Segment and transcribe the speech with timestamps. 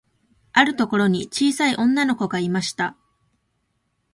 [0.53, 2.97] あるところに、ちいさい女の子がいました。